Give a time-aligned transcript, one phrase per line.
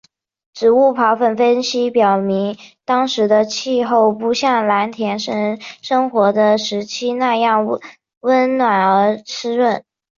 [0.55, 7.67] 植物孢粉分析表明当时的气候不像蓝田人生活的时期那样
[8.21, 9.83] 温暖而湿润。